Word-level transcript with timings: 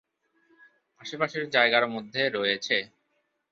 আশেপাশের 1.01 1.43
জায়গার 1.49 1.85
মধ্যে 1.87 2.21
রয়েছে 2.29 2.77